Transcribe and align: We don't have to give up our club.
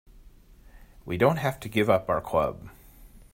We 1.05 1.17
don't 1.17 1.35
have 1.37 1.59
to 1.59 1.69
give 1.69 1.87
up 1.87 2.09
our 2.09 2.21
club. 2.21 2.71